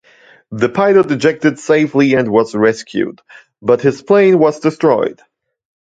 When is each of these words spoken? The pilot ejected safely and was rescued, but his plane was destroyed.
The 0.51 0.67
pilot 0.67 1.11
ejected 1.11 1.59
safely 1.59 2.15
and 2.15 2.27
was 2.27 2.55
rescued, 2.55 3.21
but 3.61 3.81
his 3.81 4.01
plane 4.01 4.39
was 4.39 4.59
destroyed. 4.59 5.21